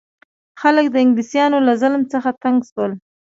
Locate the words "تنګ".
2.43-2.57